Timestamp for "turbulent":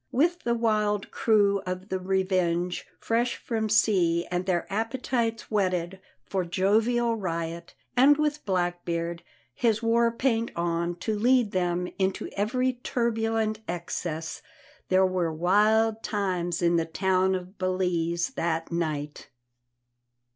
12.81-13.59